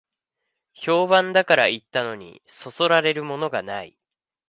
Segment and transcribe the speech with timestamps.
[0.73, 3.99] 評判だから行ったのに、そそられるものがない